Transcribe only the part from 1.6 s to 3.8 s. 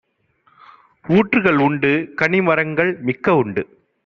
உண்டு; கனிமரங்கள் மிக்கஉண்டு;